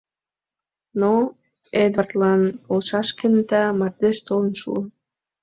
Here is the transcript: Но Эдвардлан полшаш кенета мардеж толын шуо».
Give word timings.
Но 0.99 1.11
Эдвардлан 1.83 2.41
полшаш 2.65 3.09
кенета 3.17 3.63
мардеж 3.79 4.17
толын 4.27 4.51
шуо». 4.61 4.81